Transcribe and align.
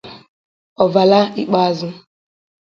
Ọvala 0.83 1.19
ikpeazụ 1.41 1.87